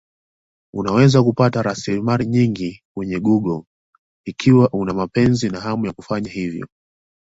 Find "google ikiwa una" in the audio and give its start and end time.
3.19-4.93